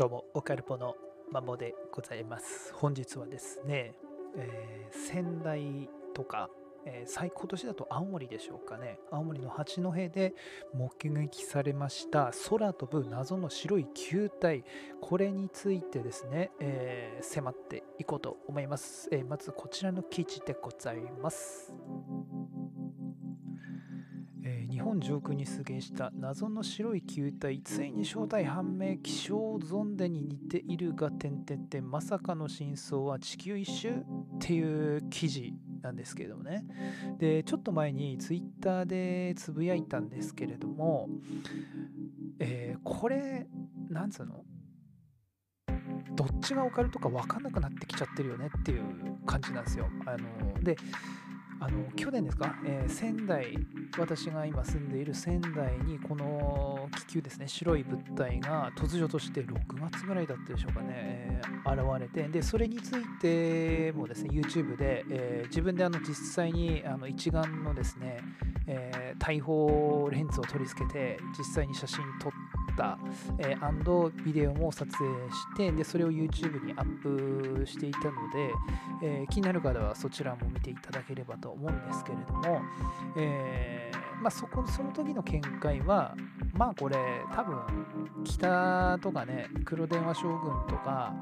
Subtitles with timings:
[0.00, 0.96] どうも、オカルポの
[1.30, 2.72] マモでございます。
[2.72, 3.92] 本日はですね、
[4.34, 6.48] えー仙台とか、
[6.86, 10.32] えー最今年だと青森でしょうかね、青森の八戸で
[10.72, 14.64] 目撃されました空飛ぶ謎の白い球体、
[15.02, 19.06] これについてですね、えー迫っていこうと思います。
[19.12, 21.74] えまずこちらの記事でございます。
[24.80, 34.02] 本上空に出現した謎の白い球体ついに正体判明気象ゾンデに似ているが点々点まさかの真相は地球一周っ
[34.38, 36.64] ていう記事なんですけれどもね
[37.18, 41.08] でちょっと前にツイッターでつぶやいたんですけれども、
[42.38, 43.46] えーこれ
[43.88, 44.44] なんつうの？
[46.14, 48.82] どっちがオカルトか分かんなくなってきちゃってるよねっていう
[49.26, 49.88] 感じなんですよ。
[50.06, 50.76] あので
[51.62, 53.56] あの去年ですか、えー仙台
[53.98, 59.54] 私が今住んでいる仙台にこの気球ですね白い物体が突如として6
[59.90, 68.18] 月ぐらいだったでしょうかね、えー現れてでそれについてもですね YouTube で、えー自分であの実際にあの一眼のですね、
[68.66, 72.32] えー大砲レンズを取り付けて実際に写真撮っ
[72.80, 72.98] た、
[73.38, 78.52] えー、アンドビデオも撮影してでそれを YouTube にアップしていたので、
[79.02, 82.60] えー気になる方はそちらも見ていただければと思うんですけれども、
[83.16, 86.14] えーまあ、そこその時の見解は
[86.52, 86.96] まあこれ
[87.34, 87.58] 多分
[88.24, 91.14] 北とかね黒電話将軍とか、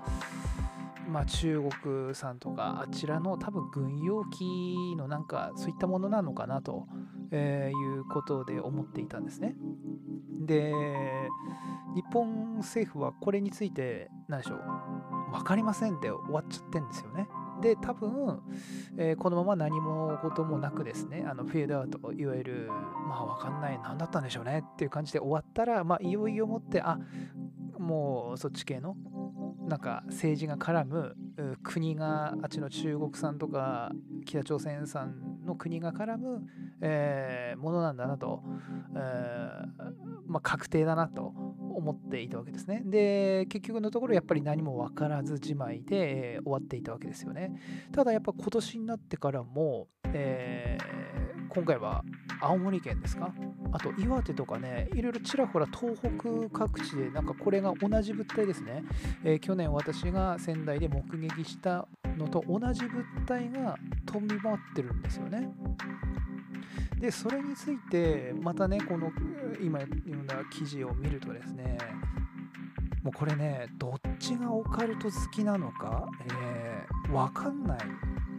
[1.08, 6.86] まあ、中国さんとかあちらの多分軍用機のなんかそういったものなのかなと、
[7.30, 9.54] えいうことで思っていたんですね。
[10.46, 10.72] で
[11.94, 17.28] 日本政府はこれについて何でしょう分かりませんって終わっちゃってんですよね。
[17.60, 18.40] で多分、
[18.96, 22.68] えーこのまま何もこともなくですねあのフェードアウトいわゆる
[23.08, 26.98] まあ分かんない何だったんでしょうねっていう感じで終わったら、まあ、いよいよもってあ
[27.78, 28.96] もうそっち系の
[29.68, 31.16] なんか政治が絡む
[31.62, 33.90] 国があっちの中国産とか
[34.24, 36.42] 北朝鮮産の国が絡む、
[36.80, 38.42] えーものなんだなと、
[38.94, 39.87] えー
[40.28, 41.32] まあ、確定だなと
[41.74, 42.82] 思っていたわけですね。
[42.84, 47.60] で結局のところやっぱり何も分からずじまいで、えー終わっていたわけですよね。
[47.92, 51.08] ただやっぱ今年になってからも、えー
[51.50, 52.04] 今回は
[52.42, 53.32] 青森県ですか？
[53.72, 56.10] あと岩手とかねいろいろちらほら東北
[56.52, 58.84] 各地でなんかこれが同じ物体ですね、
[59.24, 65.48] えー去年私が仙台で目撃したのと同じ物体が飛び回ってるんですよね。
[67.00, 69.10] でそれについてまたねこの
[69.60, 71.78] 今読んだ記事を見るとですね
[73.02, 77.78] もうこれねどっちがオカルト好きなのか、えー、分かんない、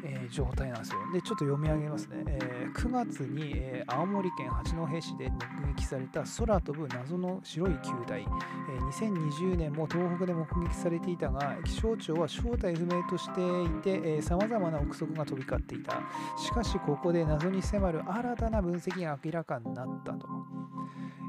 [0.04, 1.00] えー状態なんですよ。
[1.12, 16.02] でちょっと読み上げますね、えー9月に、えー青森県八戸市で目撃された空飛ぶ謎の白い球体、えー2020年も東北で目撃されていたが気象庁は正体不明としていてさまざまな憶測が飛び交っていた。
[16.38, 20.28] しかしここで謎に迫る新たな分析が明らかになったと。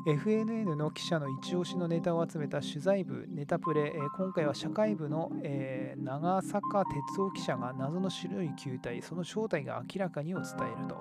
[0.07, 10.97] FNN の記者の一押しのネタを集めた取材部ネタプレ、え今回は社会部の、えー長坂哲夫記者が謎の白い球体その正体が明らかにを伝えると、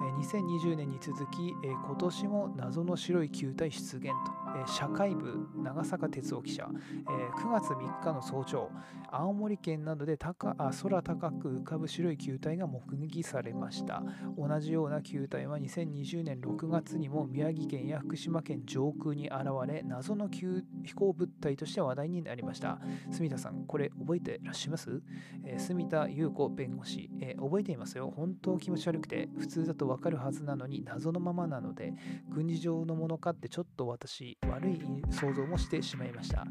[0.00, 4.12] えー2020年に続き、え今年も謎の白い球体出現と、
[4.56, 7.08] え社会部長坂哲夫記者、え
[7.38, 8.70] 9月3日の早朝
[9.10, 14.02] 青森県などで高あ空高く浮かぶ白い球体が目撃されました。
[14.38, 22.78] 同じような球体は2020年6月にも宮城県や福島県上空に現れ謎の急飛行物体として話題になりました。
[23.10, 25.02] 住田さんこれ覚えてらっしゃいます、
[25.44, 28.12] えー住田優子弁護士、えー覚えていますよ。
[28.14, 31.94] 本当気持ち悪くて普通だとわかるはずなのに謎のままなので
[32.28, 36.46] 軍事上のものかってちょっと私悪い想像もしてしまいました。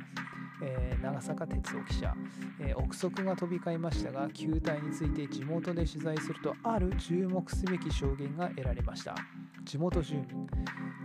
[0.61, 2.13] えー長坂哲夫記者、
[2.59, 9.15] えー憶測が飛び交いましたが球体について地元で取材するとある注目すべき証言が得られました。
[9.63, 10.47] 地元住民。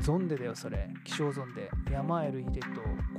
[0.00, 0.88] ゾンデだよそれ。
[1.04, 1.70] 気象ゾンデ。
[1.90, 2.66] 山へるいでと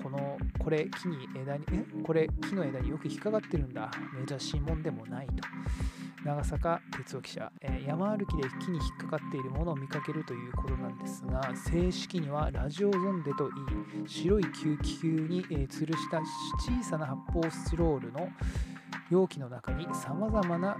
[0.01, 1.85] このこれ木に枝にえ？
[2.03, 3.91] これ木の枝によく引っかかってるんだ。
[4.27, 5.33] 珍しいもんでもないと。
[6.23, 13.51] 長坂哲夫記者、えー山歩きで木に引っかかっているものを見かけるということなんですが正式にはラジオゾンデとい
[14.05, 18.29] い白い球気球に、えー吊るした小さな発泡スチロールの
[19.09, 20.77] 容器の中にさまざまな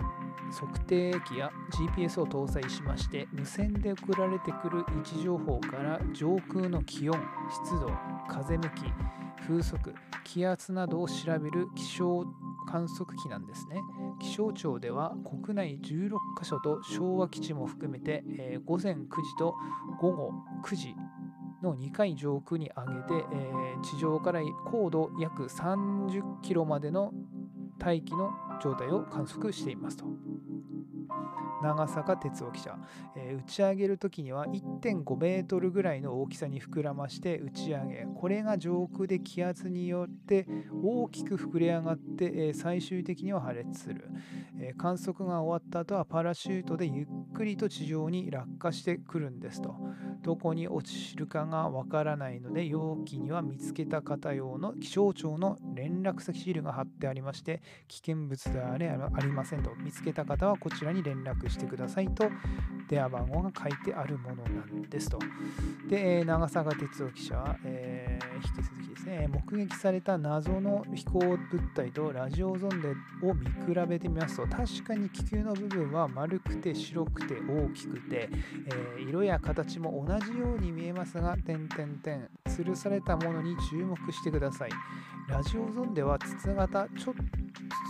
[0.52, 7.20] 測定器や GPS を搭載しまして無線で送られてくる位置情報から上空の気温
[7.66, 7.92] 湿度
[8.30, 8.70] 風向き
[9.46, 9.94] 風速
[10.24, 12.26] 気圧などを調べる気象
[12.66, 13.78] 観測機なんですね。
[14.20, 19.56] 気象庁では国内16カ所と昭和基地も含めて、えー午前9時と
[20.00, 20.34] 午後
[20.64, 20.96] 9時
[21.62, 27.14] の2回上空に上げて、えー、地上から高度約30キロまでの
[27.80, 28.32] 大気の
[28.62, 30.06] 状態を観測していますと。
[31.64, 32.78] 長坂哲夫記者、
[33.16, 38.06] えー、打ち上げる時には1.5メートルぐらいの大きさに膨らまして打ち上げ。
[38.16, 40.46] これが上空で気圧によって
[40.84, 44.10] 大きく膨れ上がって、えー、最終的には破裂する、
[44.60, 49.76] えー、観測が終わった後はパラシュートでゆっくりと地上に落下してくるんですと。
[50.22, 59.74] どこに落ちるかがわからないので容器には見つけた方用の気象庁の連絡先シールが貼ってありまして危険物であれありませんと。
[59.76, 62.30] 見つけた方はこちらに連絡してくださいと
[62.90, 65.18] 電話番号が書いてあるものなんですと。
[65.90, 71.38] で、長坂哲夫記者は、えー、引き続きですね、目撃された謎の飛行物
[71.74, 72.90] 体とラジオゾンデ
[73.26, 78.30] を見比べてみますと、確かに気球の部分は丸くて白くて大きくて、
[78.68, 84.70] えー、色や形も同じように見えますが、点々点、吊るされたものに注目してください。
[85.28, 87.14] ラジオゾンデは筒型ちょ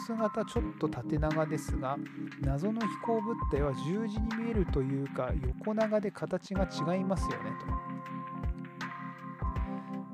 [0.05, 1.97] 筒型ちょっと縦長ですが
[2.41, 8.03] 謎の飛行物体は十字に見えるというか横長で形が違いますよねと。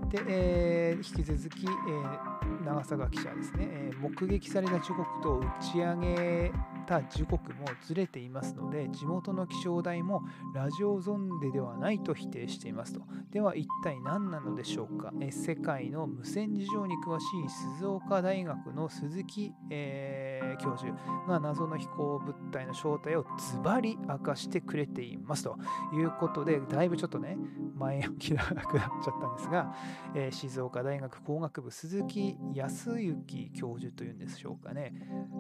[0.10, 6.52] で、えー、引き続き、えー、長坂記者ですね、えー、目撃された時刻と打ち上げ
[6.88, 10.24] た時刻もずれていますので地元の気象台も
[10.56, 13.02] ラジオゾンデではないと否定していますと。
[13.32, 15.14] では一体何なのでしょうか。
[15.22, 20.29] え世界の無線事情に詳しい静岡大学の鈴木、えー、
[20.62, 20.94] 教授
[21.28, 25.58] が謎の飛行物体の正体をズバリ明かしてくれていますと
[25.94, 27.38] いうことでだいぶちょっとね
[27.76, 29.76] 前置きがなくなっちゃったんですが、
[30.16, 34.94] えー、静岡大学工学部鈴木康之教授というんでしょうかね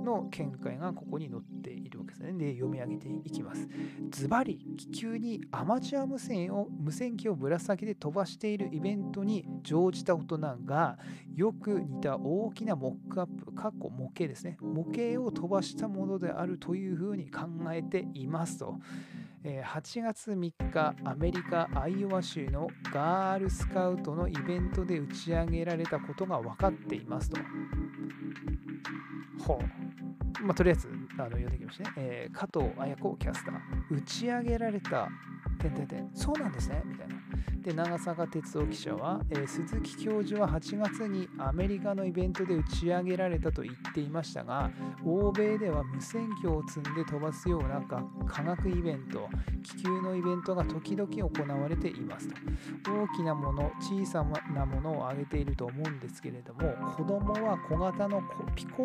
[0.04, 2.34] の見解がここに載っているわけですね。
[2.34, 3.68] で、読み上げていきます。
[4.12, 10.98] ズバリ、気球にアマチュア無線を無線機をぶら下げて飛ばしているイベントに乗じた大人が
[11.36, 14.58] よく似た大きなモックアップ、過去模型ですね。
[14.62, 17.42] 模型を飛ばしたものであるというふうに考
[17.72, 18.76] えていますと。
[19.44, 27.38] 8月3日アメリカ・アイオワ州のガールスカウトのイベントで打ち上げられたことが分かっていますと。
[29.40, 29.60] ほ
[30.42, 30.44] う。
[30.44, 31.92] まあ、とりあえずあの読んできましたね。
[31.98, 33.56] えー、加藤綾子キャスター。
[33.90, 35.08] 打ち上げられた、
[35.60, 36.10] てんてんてん。
[36.14, 37.16] そうなんですねみたいな。
[37.62, 44.72] で、長坂哲夫記者は、えー、鈴木教授は8月にアメリカのイベントで打ち上げられたと言っていましたが、
[45.06, 47.82] 欧米では無線機を積んで飛ばすような
[48.28, 49.28] 科学イベント、
[49.64, 52.36] 気球のイベントが時々行われていますと。
[52.92, 58.22] 大きなもの、小さなものを挙げていると思うんですけれども、子供は小型の
[58.56, 58.84] ピコ？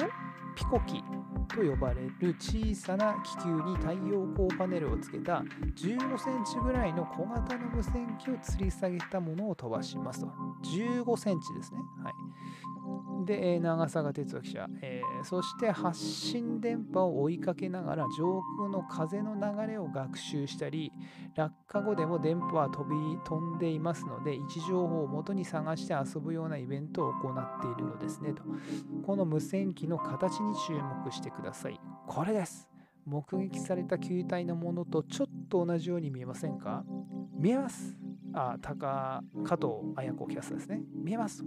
[0.56, 1.02] ピコ機
[1.44, 5.42] と呼ばれる小さな気球に太陽光パネルをつけた
[5.76, 10.26] 15センチぐらいの小型の無線機を吊り下げたものを飛ばしますと。
[10.64, 11.80] 15センチですね。
[12.02, 12.14] はい。
[13.24, 20.92] で、長坂哲夫記者、えー、そして発信電波を追いかけながら上空の風の流れを学習したり、
[21.34, 28.42] 落下後でも電波は飛び飛んでいますので、位置情報を元に探して遊ぶようなイベントを行っているのですねと。
[29.06, 31.80] この無線機の形に注目してください。
[32.06, 32.68] これです。
[33.06, 36.84] 目撃された球体のものとちょっと同じように見えませんか？
[37.38, 37.98] 見えます。
[38.32, 40.82] あ、高加藤綾子キャスターですね。
[40.94, 41.44] 見えます。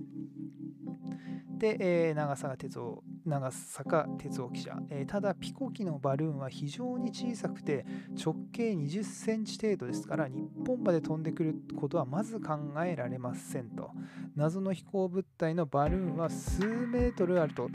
[1.58, 13.92] で、えー、長坂哲夫長坂哲夫記者、えー、ただピコ機のバルーンは非常に小さくて直径20センチ程度ですから日本まで飛んでくることはまず考えられませんと。
[14.36, 17.70] 謎の飛行物体のバルーンは数メートルあると。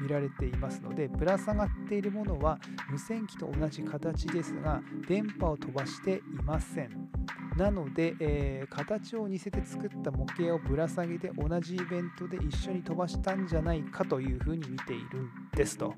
[0.00, 2.58] 見られていますのでぶら下がっているものは
[2.90, 7.08] 無線機と同じ形ですが電波を飛ばしていません
[7.56, 15.94] なので、えー、形を似せて作った模型をぶら下げて同じイベントで一緒に飛ばしたんじゃないかというふうに見ているんですと。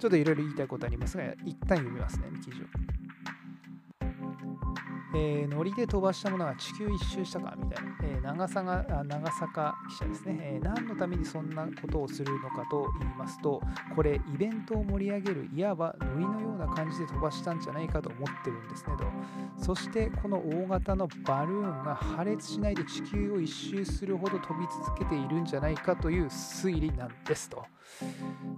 [0.00, 2.91] ちょっといろいろ言いたいことありますが、一旦読みますね、記事を。
[5.14, 7.54] えー、ノリで飛ばしたものが地球一周したか？
[7.56, 13.60] みたいな、えー、長坂長坂記者ですね、えー、何のためにそんなことをするのかと言いますと、
[13.94, 19.04] これ、イベントを盛り上げる、いわばノリのような感じで飛ばしたんじゃないかと思ってるんですねと。
[19.62, 27.64] そして、この大型のバルーンが破裂しないで地球を一周するほど飛び続けているんじゃないかという推理なんですと。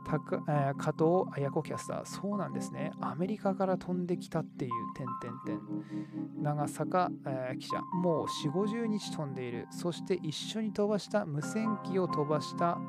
[0.06, 2.92] たかえー、加藤綾子キャスター、そうなんですね。
[3.00, 5.58] アメリカから飛んできたっていう点々点。
[6.44, 12.86] 長坂、えー、記者もう4 5 0日飛んでいるそして一緒に飛ばした無線機を飛ばしたん？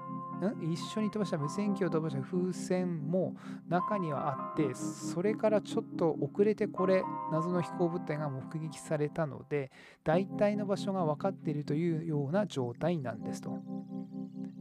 [0.62, 3.34] 一緒に飛ばした無線機を飛ばした風船も
[3.70, 9.72] 中にはあってそれからちょっと遅れてこれ謎の飛行物体が目撃されたので
[10.04, 13.58] 大体の場所が分かっているというような状態なんですと。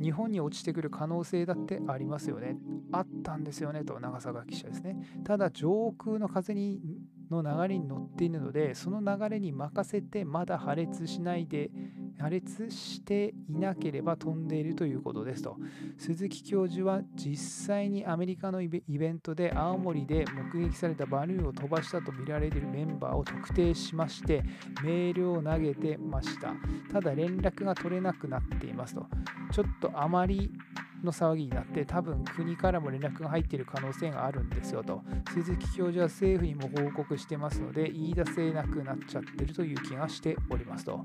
[0.00, 2.56] 日本に落ちてくる可能性だってありますよね。
[2.92, 4.96] あったんですよねと長坂記者ですね。
[5.24, 6.80] ただ上空の風に
[7.30, 11.70] の流れに乗っているのでその流れに任せてまだ破裂しないで
[12.18, 15.56] 破裂していなければ飛んでいるということですと。
[15.98, 24.42] 鈴木教授は実際にアメリカのイベントで青森で目撃されたバルーンを飛ばしたとみられるメンバーを特定しまして
[24.82, 26.54] メールを投げてました。
[26.92, 29.06] ただ連絡が取れなくなっていますと。
[29.52, 30.50] ちょっとあまり
[31.04, 41.04] の騒ぎになって多分国からも連絡が入っている可能性があるんですよと鈴木教授は政府にも報告してますので言い出せなくなっちゃってるという気がしておりますと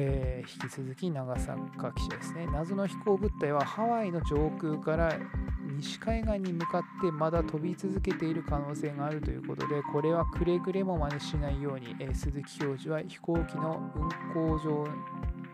[0.00, 2.46] えー、引き続き長坂記者ですね。
[2.52, 5.18] 謎の飛行物体はハワイの上空から
[5.76, 13.92] 西海岸に向かってまだ飛び続けている可能性があるということで、これはくれぐれも真似しないように、えー、鈴木教授は飛行機の
[14.34, 14.86] 運航上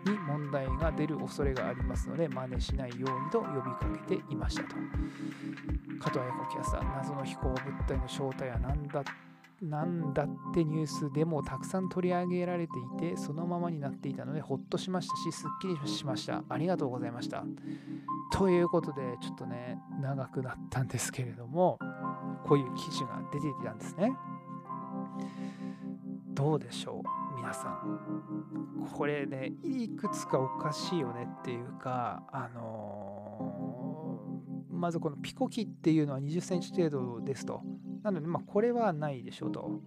[0.04, 4.76] に問題が出る恐れがありますので、真似しないようにと呼びかけていましたと。
[6.00, 9.02] 加藤彩子キャスター、謎の飛行物体の正体は何だ
[9.62, 16.42] なんだってニュースでもたくさん取り上げられていてそのままになっていたのでほっとしましたしすっきりしました。
[16.48, 17.44] ありがとうございました。
[18.32, 21.78] ということでちょっとね長くなったんですけれども
[22.44, 24.12] こういう記事が出ていたんですね。
[26.34, 27.23] どうでしょう。
[27.44, 37.60] 皆さんこれねいくつかおかしいよねっていうかあのー、まずこのピコキっていうのは20センチ程度ですと
[38.04, 39.80] なので、まあ、これはないでしょうと。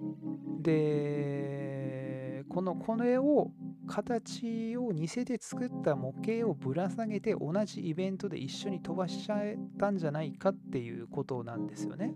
[0.60, 3.52] で、この、これを、
[3.86, 12.16] 形を似せて作った模型をぶら下げて同じイベントで一緒に飛ばしちゃえたんじゃないかっていうことなんですよね。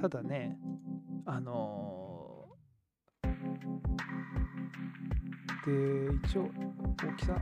[0.00, 0.60] ただね、
[1.26, 1.97] あのー、
[5.68, 6.50] で、一応、
[7.04, 7.36] 大きさ、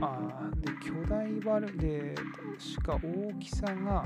[0.00, 2.14] あで、巨大バルで、
[2.76, 4.04] 確か大きさが、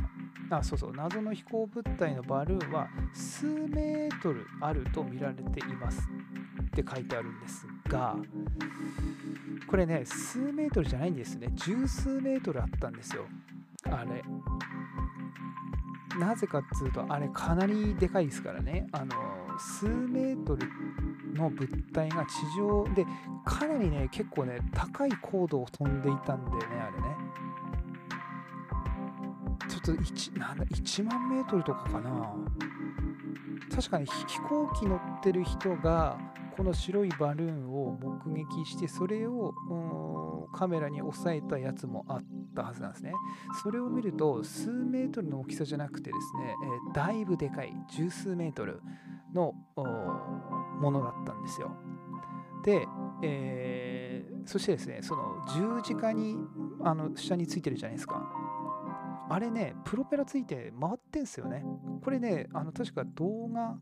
[0.51, 6.09] あそうそう謎の飛行物体のバルーンは数メートルあると見られています。
[6.67, 8.15] って書いてあるんですが
[9.67, 13.27] これね数メートルじゃないんですね十数メートルあったんですよ。
[13.85, 14.23] あれ。
[16.19, 18.87] なぜかっつうとあれかなりでかいですからね。
[18.93, 19.15] あの
[19.59, 20.69] 数メートル
[21.35, 23.05] の物体が地上で
[23.45, 27.17] かなりね結構ね高い高度を飛んでいたんだよねあれね。
[29.69, 32.35] ちょっと 1, なんだ1万メートルとかかな。
[33.75, 36.19] 確かに飛行機乗ってる人が
[36.57, 39.55] この白いバルーンを目撃してそれを
[40.53, 42.19] カメラに押さえたやつもあっ
[42.55, 43.13] たはずなんですね。
[43.63, 46.55] それを見ると数メートルの大きさじゃなくてですね、
[46.87, 47.75] えー、だいぶでかい。
[47.89, 48.83] 十数メートル。
[49.35, 49.55] の
[50.81, 51.71] ものだったんですよ
[52.65, 52.87] で、
[53.23, 56.37] えー、そしてですねその十字架に
[56.83, 58.31] あの下についてるじゃないですか
[59.33, 61.65] あれね、プロペラついて回ってんすよね。
[62.03, 63.79] これね、あの確か動画、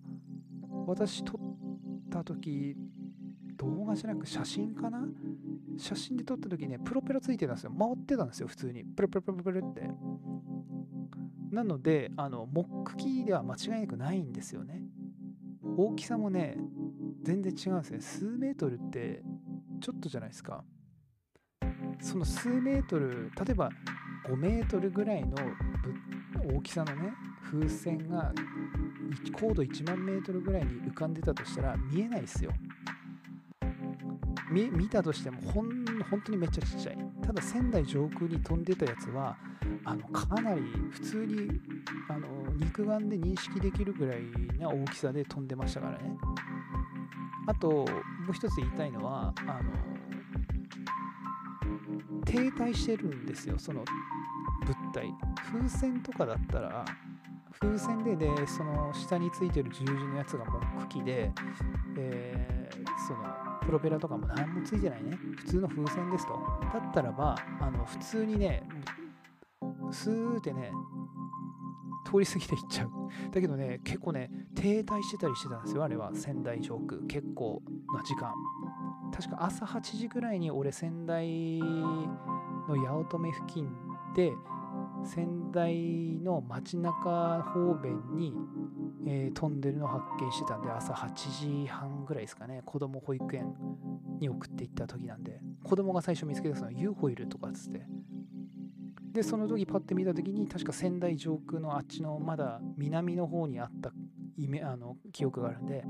[0.87, 1.40] 私撮っ
[2.11, 2.76] た時、
[3.57, 5.09] 動画じゃなく写真かな？
[5.78, 7.73] 写真で撮った時ね、プロペラついてたんですよ。
[7.78, 8.85] 回ってたんですよ、普通に。
[8.85, 9.90] プルプルプルプルって。
[11.50, 14.83] なので、あの、モックキーでは間違いなくないんですよね。
[15.80, 16.56] 大きさもね、
[17.23, 18.00] 全然違うんですね。
[18.00, 19.23] 数メートルって
[19.80, 20.64] ちょっとじゃないですか。
[22.00, 23.70] その数メートル、例えば
[24.28, 25.37] 5メートルぐらいの
[26.52, 27.12] 大きさのね
[27.50, 28.32] 風船が
[29.32, 32.52] 高度1万メートルぐらいに浮かんでたとしたら見えないですよ
[34.50, 39.37] 見見たとしてもほん本当にめっちゃちっちゃいただ仙台上空に飛んでたやつは
[39.85, 41.49] あのかなり普通に
[42.08, 44.22] あの肉眼で認識できるぐらい
[44.58, 46.16] な大きさで飛んでましたからね。
[47.46, 47.84] あとも
[48.28, 49.70] う一つ言いたいのはあの
[52.24, 53.84] 停滞してるんですよその
[54.66, 55.14] 物体。
[55.50, 56.84] 風船とかだったら
[57.60, 61.32] 風船ででその下についてる十字のやつがモック機で、
[61.96, 63.24] えー、その
[63.62, 65.18] プロペラとかも何もついてないね。
[65.36, 66.34] 普通の風船ですと。
[66.72, 68.62] だったらばあの普通にね
[69.90, 70.70] スーってね
[72.10, 72.90] 通り過ぎていっちゃう。
[73.32, 76.10] だけどね結構ね停滞してたりしてたんですよあれは。
[76.14, 77.00] 仙台上空。
[77.02, 77.62] 結構
[77.94, 78.32] な時間。
[79.12, 83.68] 確か朝8時ぐらいに俺仙台の八乙女付近
[84.14, 84.32] で
[85.04, 88.34] 仙台の街中方面に
[89.10, 92.62] えー、飛んでるのを発見してたんで朝8時半ぐらいですかね。
[92.66, 93.54] 子供保育園
[94.20, 95.40] に送っていった時なんで。
[95.64, 97.86] 子供が最初見つけたその UFO いるとかっつって。
[99.18, 103.90] でその時パッて見た時に確か仙台上空のあっちのまだ南の方にあった
[104.37, 105.82] イメあの記憶があるんで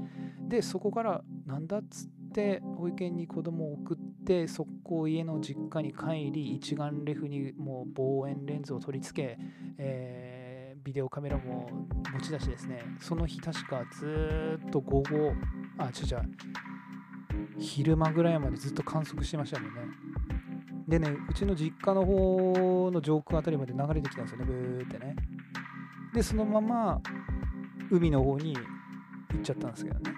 [0.49, 9.39] でそこからなんだっつって保育園に子供を送って速攻家の実家に帰り一眼レフにもう望遠レンズを取り付け、
[9.77, 11.69] えー、ビデオカメラも
[12.15, 15.35] 持ち出しですねその日確かずっと午後
[15.77, 16.69] あ違う違う
[17.59, 19.81] 昼間ぐらいまでずっと観測してましたもんね。
[20.89, 24.45] でねうちの実家の方の上空あたりまで流れてきたんですよね。
[24.47, 25.15] ブーってね。
[26.15, 27.01] でそのまま
[27.91, 30.13] 海の方に行っちゃったんですけどね。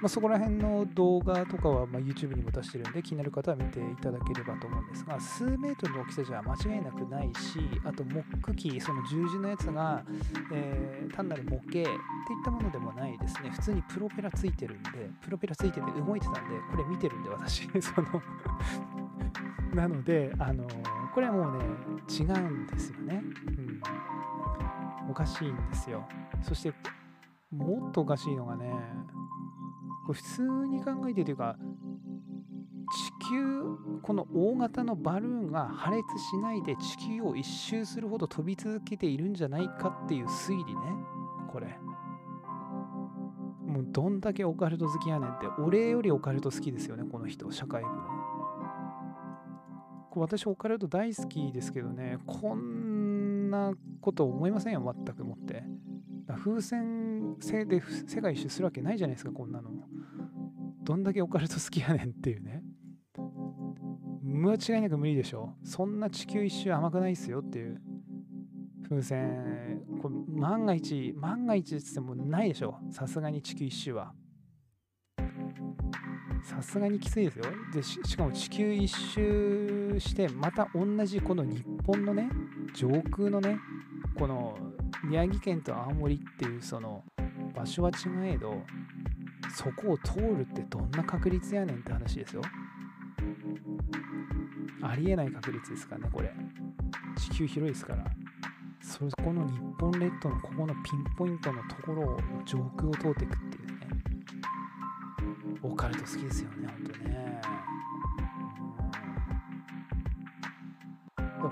[0.00, 10.04] まあ、そこら辺の動画とかはま YouTube にも出してるんで気になる方は見ていただければと思うんですが数メートルの大きさじゃ間違いなくないしあとモック機その十字のやつが、
[10.52, 11.88] えー、単なる模型っていっ
[12.44, 13.50] たものでもないですね。
[13.50, 17.68] 普通にプロペラついてるんでプロペラついてて動いてたんでこれ見てるんで私。
[17.82, 18.22] その
[19.74, 20.66] なのであの
[21.14, 21.64] これはもうね
[22.08, 23.82] 違うんですよね、うん
[25.08, 26.06] おかしいんですよ。
[26.42, 26.72] そして、
[27.50, 28.70] もっとおかしいのがね、
[30.06, 31.56] これ普通に考えてというか、
[33.22, 33.62] 地球、
[34.02, 40.80] この大型のバルーンが破裂しないで地球を一周するほど飛び続けているんじゃないかっていう推理ね、
[41.50, 41.78] これ。
[43.66, 47.88] もうどんだけオカルト好きやねんって、俺よりオカルト好きですよね、この人、社会部。
[50.14, 55.64] 私、オカルト大好きですけどね、こんなこと思いませんよ、全くもって。
[56.36, 59.70] 風船性で世界一周するわけないじゃないですか、こんなの。
[60.82, 62.62] どんだけオカルト好きやねんっていうね。
[64.22, 65.54] 間違いなく無理でしょ。
[65.64, 67.80] そんな地球一周甘くないっすよっていう。
[68.88, 72.78] 風船、これ万が一、万が一って言ってもないでしょ。
[72.90, 74.14] さすがに地球一周は。
[76.42, 78.16] さすがにきついですよでし。
[78.16, 82.28] かも地球一周して、また同じこの日本のね、
[82.74, 83.58] 上空のね、
[84.14, 84.58] この
[85.04, 87.04] 宮城県と青森っていうその
[87.54, 87.94] 場所は違
[88.34, 88.62] えど、
[89.54, 92.42] そこを通るってどんな確率やねんって話ですよ。
[94.82, 96.32] ありえない確率ですからね、これ。
[97.16, 98.04] 地球広いですから。
[98.80, 103.47] そこの日本列島のここのピンポイントのところを上空を通っていくって。
[105.62, 107.40] オカルト好きですよね、ほんとね。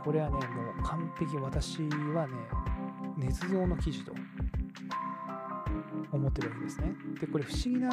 [0.05, 0.41] これはね、も
[0.79, 1.83] う完璧私
[2.15, 2.35] はね、
[3.19, 4.13] 捏造の記事と
[6.13, 6.95] 思ってるわけですね。
[7.21, 7.89] で、これ不思議な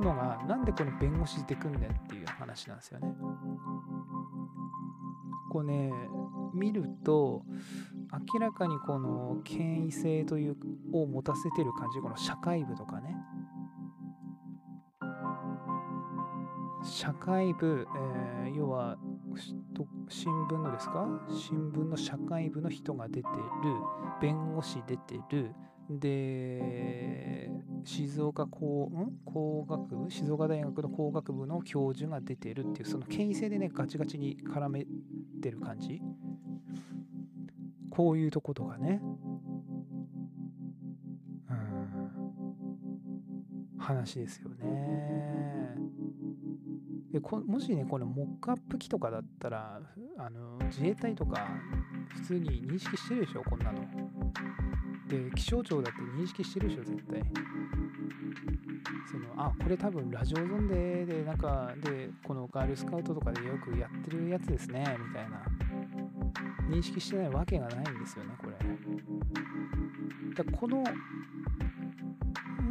[0.00, 3.14] のが、なんでこの弁護士出てくんねんっていう話なんですよね。
[5.50, 5.92] こうね、
[6.54, 7.42] 見ると、
[8.32, 10.56] 明らかにこの権威性という
[10.92, 13.11] を持たせてる感じ、この社会部とかね、
[17.02, 17.84] 社会部、
[18.44, 18.96] えー、要は
[20.08, 21.08] 新聞のですか？
[21.30, 23.24] 新聞の社会部の人が出てる
[24.20, 25.52] 弁護士出てる。
[25.90, 27.50] で
[27.82, 29.16] 静岡工ん？
[29.24, 30.08] 工学部？
[30.12, 34.86] 静岡大学の工学部の教授が出てるっていうその権威性でねガチガチに絡め
[35.42, 36.00] てる感じ。
[37.90, 39.02] こういうとことかね。
[41.50, 41.58] うん。
[43.76, 45.61] 話ですよね。
[47.12, 49.80] でもしね、このモックアップ機とかだったら、
[50.16, 51.46] あの自衛隊とか
[52.08, 53.80] 普通に認識してるでしょ、こんなの。
[55.08, 57.22] で、気象庁だって認識してるでしょ、絶対。
[59.10, 65.44] そのあ、これ多分ラジオゾンで、で、なんか、で、このガールスカウトとかでよくやってるやつですね、みたいな。
[66.70, 68.56] 認識してないわけがないんですよね、これ。
[70.34, 70.82] だこの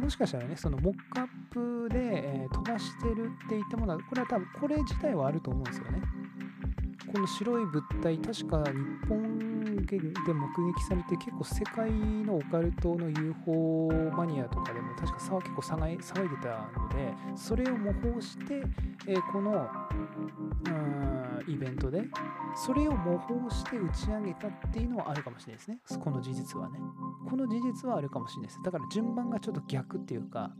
[0.00, 6.02] もしかしたらね、そのモックアップで、えー、飛ばしてるって言ったものは、これは多分これ自体はあると思うんですよね。
[7.12, 9.52] この白い物体、確か日本
[9.86, 18.62] で目撃されて結構世界のオカルトの UFO マニアとかでも確か結構騒い騒いでたのでそれを模倣して、
[19.06, 19.68] えー、この
[21.46, 22.04] イベントで
[22.54, 25.78] それを模倣して打ち上げたっていうのはあるかもしれないですね。
[26.00, 26.78] この事実はね。
[27.28, 28.60] この事実はあるかもしれないです。
[28.62, 30.50] だから順番がちょっと逆っていうか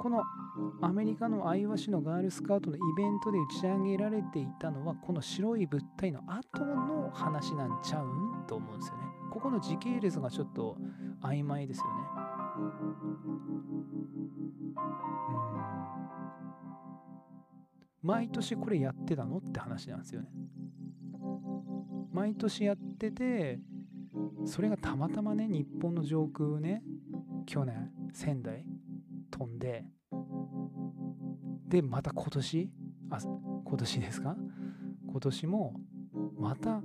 [0.00, 0.22] この
[0.80, 9.04] アメリカのアイワ市のガールスカウトのイベントで打ち上げられていたのはこの白い物体の後の話なんちゃうんと思うんですよね。
[9.30, 10.76] ここの時系列がちょっと
[11.22, 11.92] 曖昧ですよね。
[18.02, 20.28] 毎年これやってたのって話なんですよね。
[22.12, 23.58] 毎年やってて
[24.46, 26.82] それがたまたまね日本の上空ね
[27.44, 28.64] 去年仙台
[29.38, 29.84] 飛んで。
[31.68, 32.70] でまた今年？
[33.10, 33.18] あ
[33.64, 34.36] 今年ですか？
[35.08, 35.74] 今年も
[36.38, 36.80] また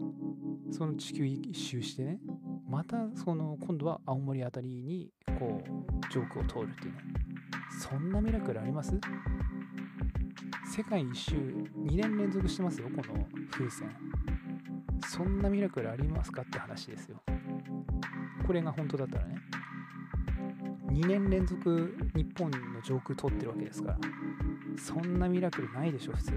[0.72, 2.20] その地球一周してね
[2.68, 5.70] またその今度は青森あたりにこう
[6.14, 7.00] 上空を通るっていうね。
[7.80, 9.00] そんなミラクルあります？
[10.76, 13.90] 世界一周2年連続してますよこの風船。
[15.08, 17.22] そんなミラクルありますかって話ですよ。
[18.46, 19.36] これが本当だったらね。
[20.92, 23.98] 2年連続日本の上空通ってるわけですから
[24.78, 26.34] そんなミラクルないでしょ普通。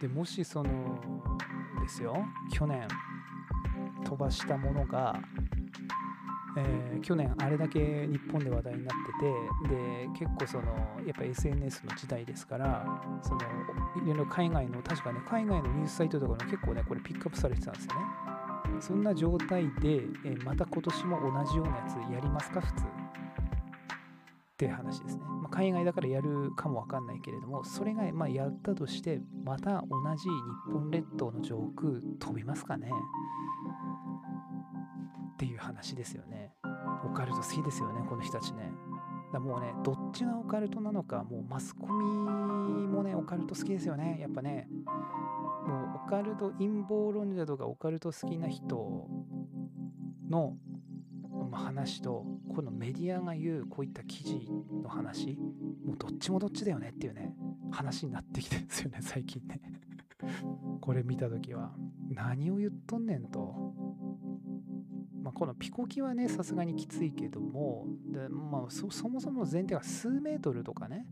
[0.00, 1.00] でもしその
[1.82, 2.14] ですよ。
[2.52, 2.86] 去年
[4.04, 5.18] 飛ばしたものが、
[6.56, 8.96] えー、去年あれだけ日本で話題になっ
[9.60, 10.66] ててで結構その
[11.06, 13.40] やっぱ SNS の時代ですからその
[14.02, 18.27] いろいろ海外の確かね海外のニュースサイトとかの結構ねこれピックアップされてたんですよね。
[18.80, 22.84] そんな状態で、え、また今年も同じようなやつやりますか普通。
[22.84, 22.86] っ
[24.58, 32.90] ていう話ですね、まあ、海外だからやるかもわかんないけれどもそれがまやったとしてまた同じ日本列島の上空飛びますかね。
[35.34, 36.52] っていう話ですよね。
[37.04, 38.72] オカルト好きですよねこの人たちね。
[39.32, 42.04] だもうねどっちがオカルトなのかもうマスコミ
[42.88, 44.18] もねオカルト好きですよね。
[44.20, 44.68] やっぱね
[46.08, 49.08] カルト陰謀論者とかオカルト好きな人
[50.30, 50.56] の
[51.52, 54.48] 話とこのメディアが言うこういった記事
[54.82, 55.38] の話。
[55.84, 57.34] もうどっちもどっちだよねっていうね
[57.70, 59.60] 話になってきてるんですよね最近ね。
[60.80, 61.74] これ見た時は。
[62.08, 63.74] 何を言っとんねんと。
[65.22, 67.86] まあ、このピコキはねさすがにきついけども。
[68.06, 71.06] で、まあ、そもそも前提が数メートルとかね。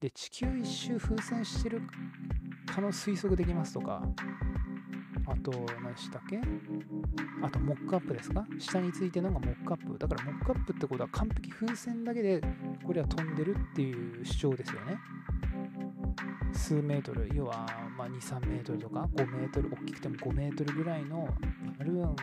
[0.00, 1.82] で地球一周風船してる
[2.72, 4.02] 可能推測できますとか
[5.26, 5.52] あと、
[5.82, 6.40] 何でしたっけ？
[7.42, 8.46] あと、モックアップですか？
[8.58, 9.98] 下についてのがモックアップ。
[9.98, 12.40] だから、モックアップってことは完璧風船だけで、
[12.82, 14.96] これは飛んでるっていう主張ですよね。
[16.54, 21.28] 数メートル、要は、まあ、2、3メートルとか、5メートル、大きくても5メートルぐらいの
[21.78, 22.16] バルーン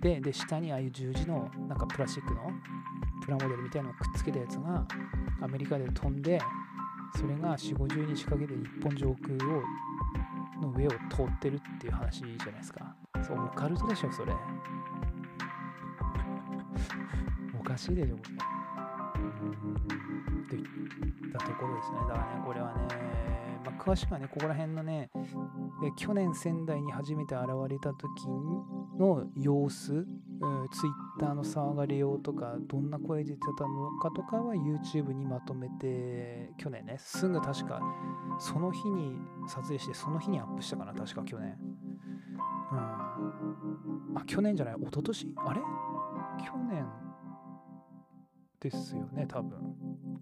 [0.00, 2.50] で、で、下にああいう十字の、なんかプラスチックの
[3.22, 4.86] プラモデルみたいなのをくっつけたやつが、
[5.42, 6.40] アメリカで飛んで、
[7.14, 9.62] それが4、50日かけて日本上空を
[10.60, 12.94] の上を通ってるっていう話じゃないですか。
[13.22, 14.32] そう、オカルトでしょ、それ。
[17.58, 18.30] おかしいでしょ、これ。
[20.48, 20.64] といっ
[21.32, 21.98] たところですね。
[22.00, 22.80] だからね、これはね、
[23.64, 25.10] まあ、詳しくはね、ここら辺のね、
[25.96, 28.28] 去年仙台に初めて現れた時
[28.98, 37.80] の様子、ツイッターの騒がれようとか、どんな声出てたのかとかは YouTube にまとめて、去年ね、すぐ確か、
[38.38, 41.58] その日に撮影して、その日にアップしたかな、確か去年。
[42.72, 42.78] うん。
[42.78, 45.34] あ、去年じゃない、一昨年？
[45.36, 45.60] あれ？
[46.42, 46.86] 去年
[48.58, 49.58] ですよね、多分。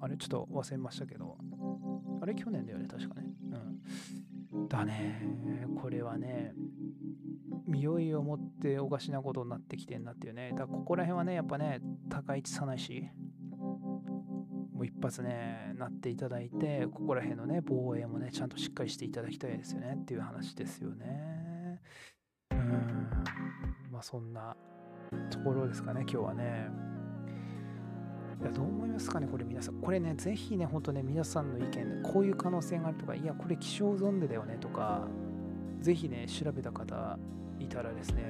[0.00, 1.38] あれ、ちょっと忘れましたけど。
[2.20, 3.26] あれ、去年だよね、確かね。
[4.52, 4.68] うん。
[4.68, 6.54] だね、これはね、
[7.66, 10.50] 匂いを持っておかしなことになってきてんなっていうね。
[10.50, 13.08] だからここら辺はね、やっぱね、高市さないし、
[14.72, 21.80] もう一発ね、なっていただいて、ここら辺のね、防衛もね、ちゃんとしっかりしていただきたいですよねっていう話ですよね。
[22.52, 23.08] うん。
[23.90, 24.56] まあそんな
[25.30, 26.68] ところですかね、今日はね。
[28.40, 29.80] いやどう思いますかね、これ皆さん。
[29.80, 35.08] これね、ぜひね、ほんとね、皆さんの意見で、こういう可能性があるとか、いや、これ気象ゾンデだよねとか、
[35.80, 37.18] ぜひね、調べた方
[37.58, 38.22] いたらですね、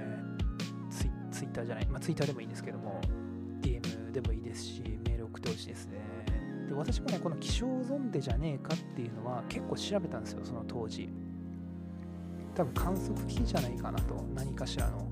[1.39, 3.01] ツイッターじゃない、まあ、ツイッターでもいいんですけども、
[3.63, 5.99] DM でもいいですし、メール送ってほしいですね。
[6.67, 11.09] で、私もね、この気象ゾンデじゃねえかっていうのは結構調べたんですよ、その当時。
[12.57, 15.09] 多分観測機じゃないかなと、何かしらの。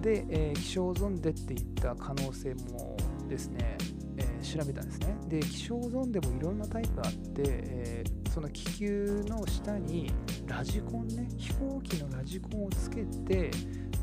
[0.00, 2.96] で、えー、気象ゾンデっていった可能性も
[3.28, 3.76] ですね、
[4.16, 5.14] えー、調べたんですね。
[5.28, 10.10] で、気象ゾンでもいろんなタイプあって、えー、その気球の下に
[10.46, 13.50] ラジコンね、飛行機のラジコンをつけて、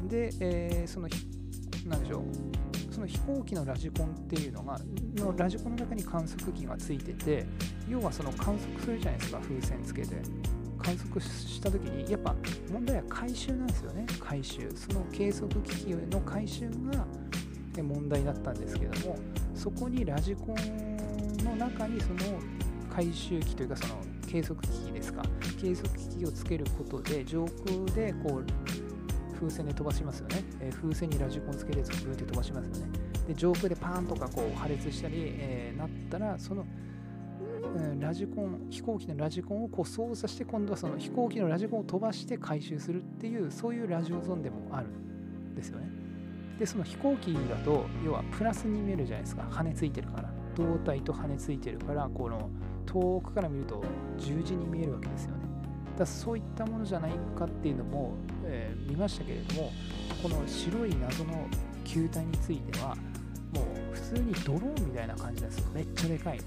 [0.08, 1.08] で、えー、その、
[1.88, 4.80] なんでしょう、その飛行機のラジコンっていうのが、
[5.16, 7.46] のラジコンの中に観測機がついてて、
[7.88, 10.16] 要はその観測するじゃないですか、風船つけて。
[10.80, 12.34] 観測した時にやっぱ
[12.72, 14.72] 問題は回収なんですよね回収。
[14.74, 17.06] その計測機器の回収が
[17.84, 19.18] 問題だったんですけども
[19.54, 22.40] そこにラジコンの中にその
[22.90, 23.96] 回収機というかその
[24.28, 25.22] 計測機器ですか。
[25.62, 28.46] 計測機器をつけることで上空でこう
[29.40, 32.92] 風船で飛ばしますよね、えー、風船にラジコンつけるやつをブーって飛ばしますよね。
[33.28, 36.66] で上空でパーンとかこう破裂したり、えー、なったらその
[37.76, 45.90] うんラジコン飛行機のラジコンをこう操作して今度はその飛行機のラジコンを飛ばして回収するっていうそういうラジオゾーンでもあるんですよね。
[46.58, 49.44] でその飛行機だと要はプラスに見えるじゃないですか。
[49.50, 50.40] 羽ついてるから。
[50.56, 52.50] 胴体と羽ついてるからこの
[52.86, 53.82] 遠くから見ると
[54.18, 55.44] 十字に見えるわけですよね。
[55.98, 58.14] だそういったものじゃないかっていうのも、
[58.50, 59.72] えー、見ましたけれども
[60.22, 61.48] この白い謎の
[61.86, 62.96] 球体については
[63.54, 66.40] もう普通にドローンみたいな感じですよめっちゃでかい。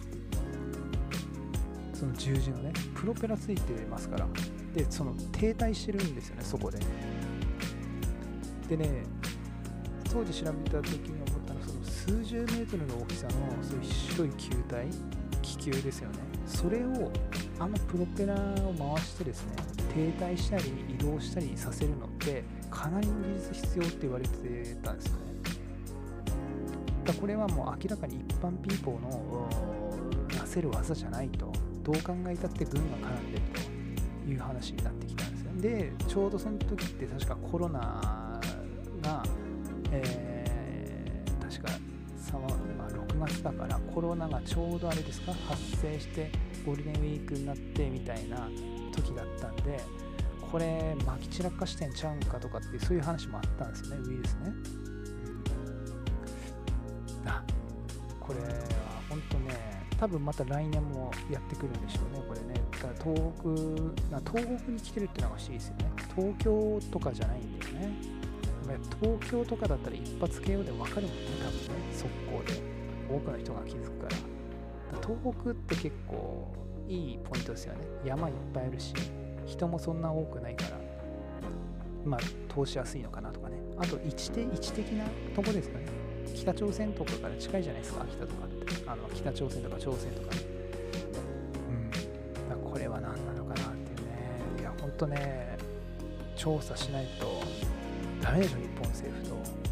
[1.95, 4.27] その十字のねプロペラついてますから。
[4.75, 6.79] でその停滞してるんですよねそこで。
[8.69, 9.05] でね
[10.11, 14.87] 当時調べた時に思ったのはその数十メートルの大きさのそういう白い球体
[15.43, 16.19] 気球ですよね。
[16.47, 17.13] それを
[17.59, 19.57] あのプロペラを回してですね
[19.95, 25.23] 停滞したり移動したりさせるのってかなりの技術必要って言われてたんですよね。
[27.05, 29.49] だこれはもう明らかに一般ピーポーの
[30.39, 31.53] なせる技じゃないと
[31.83, 33.43] どう考えたって軍が絡んでる
[34.25, 35.53] という話になってきたんですよ。
[35.61, 38.41] でちょうどその時って確かコロナ
[39.03, 39.23] が、
[39.91, 41.73] えー、確か、
[42.39, 46.31] ま、6月だからコロナがちょうどあれですか発生して
[46.65, 48.49] ゴールデンウィークになってみたいな
[48.93, 49.81] 時だったんで
[50.51, 54.53] これまき散らかしてんちゃうんかとかってそういう話もあったんですよねウイルスね、
[57.23, 57.43] うん、あ
[58.21, 58.47] これは
[59.09, 62.61] 本当ね多分また来年もやってくるんでしょうねこれね。
[62.73, 65.93] だから東北東北に来てるってのが欲しいですよね。
[66.17, 67.93] 東京とかじゃないんだよね。
[69.01, 72.73] 東京とかだったら一発 KO で分かるもんね多分ね速攻で。
[73.13, 74.17] 多くの人が気づくから
[75.03, 76.53] 東北って結構
[76.89, 77.81] いいポイントですよね。
[78.05, 78.93] 山いっぱいあるし
[79.47, 80.71] 人もそんな多くないから
[82.05, 82.21] まあ
[82.53, 83.57] 通しやすいのかなとかね。
[83.79, 85.87] あと位置的位置的なとこですよね。
[86.35, 88.03] 北朝鮮とかから近いじゃないですか。
[88.03, 88.67] 秋田とかって。
[88.87, 90.35] あの北朝鮮とか朝鮮とか。
[90.35, 90.41] ね
[92.51, 92.71] うん。
[92.71, 94.61] これは何なのかなっていうね。
[94.61, 95.57] いやほんとね
[96.37, 97.43] 調査しないと
[98.21, 99.63] ダメでしょ日本政府と。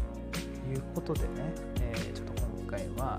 [0.71, 1.27] いうことでね、
[1.81, 3.17] えー、ちょっと今回は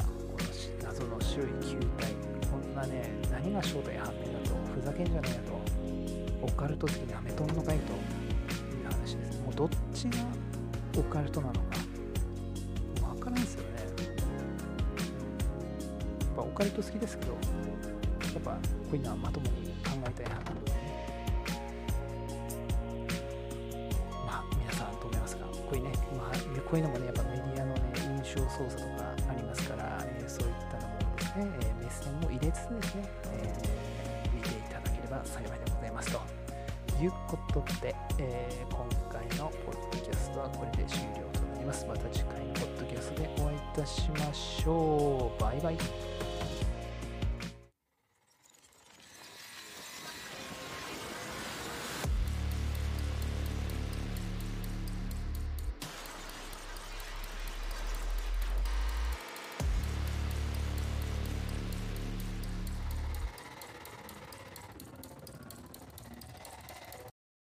[0.82, 2.14] 謎の白い球体。
[2.50, 3.10] こんなね
[3.42, 7.96] 何が正体判明だとふざけんじゃねえとオカルト好きにアメとんのかいとい
[8.82, 9.40] う話です。
[9.40, 10.18] もうどっちが
[10.98, 11.60] オカルトなのか
[13.14, 13.68] 分からんですよね。
[13.78, 13.84] や
[16.32, 17.38] っぱオカルト好きですけどや
[18.38, 18.58] っぱこ
[18.92, 19.52] ういうのはまともに
[19.84, 20.52] 考えたいなと
[24.24, 25.44] まあ皆さんどう思いますか？
[25.46, 27.80] こういうね、まあ、こういうのもねやっぱメディアのね
[28.24, 30.94] 印象操作とかありますから、え、そういったのも
[31.36, 36.20] ね、え目線も入れつつですね、え、見ていただければ幸いでございますと
[37.02, 41.86] いうことで、え、今回のポッドキャストはこれで終了となります。
[41.86, 45.40] また次回のポッドキャストでお会いいたしましょう。
[45.40, 46.31] バイバイ。